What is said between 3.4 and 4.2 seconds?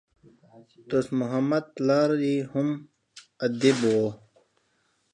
ادیب وو.